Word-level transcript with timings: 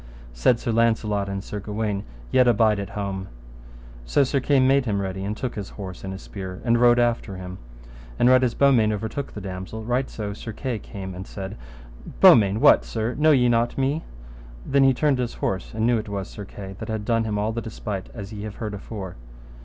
Said 0.33 0.59
Sir 0.59 0.71
Launcelot 0.71 1.29
and 1.29 1.43
Sir 1.43 1.59
Gawaine, 1.59 2.03
Yet 2.31 2.47
abide 2.47 2.79
at 2.79 2.89
home. 2.89 3.27
So 4.03 4.23
Sir 4.23 4.39
Kay 4.39 4.59
made 4.59 4.85
him 4.85 4.99
ready 4.99 5.23
and 5.23 5.37
took 5.37 5.53
his 5.53 5.69
horse 5.69 6.03
and 6.03 6.11
his 6.11 6.23
spear, 6.23 6.59
and 6.65 6.81
rode 6.81 6.97
after 6.97 7.35
him. 7.37 7.59
And 8.17 8.27
right 8.27 8.43
as 8.43 8.55
Beaumains 8.55 8.93
overtook 8.93 9.31
the 9.31 9.41
damosel, 9.41 9.83
right 9.83 10.09
so 10.09 10.29
came 10.29 10.33
Sir 10.35 10.53
Kay 10.53 10.81
and 11.03 11.27
said, 11.27 11.55
Beaumains, 12.19 12.57
what, 12.59 12.83
sir, 12.83 13.13
know 13.13 13.29
ye 13.29 13.47
not 13.47 13.77
me? 13.77 14.03
Then 14.65 14.83
he 14.85 14.93
turned 14.95 15.19
his 15.19 15.35
horse, 15.35 15.71
and 15.71 15.85
knew 15.85 15.99
it 15.99 16.09
was 16.09 16.27
Sir 16.27 16.45
Kay, 16.45 16.75
that 16.79 16.89
had 16.89 17.05
done 17.05 17.25
him 17.25 17.37
all 17.37 17.51
the 17.51 17.61
despite 17.61 18.09
as 18.11 18.33
ye 18.33 18.41
have 18.41 18.55
heard 18.55 18.73
afore. 18.73 19.17